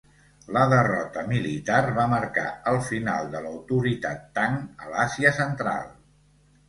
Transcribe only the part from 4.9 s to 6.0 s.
l'Àsia Central.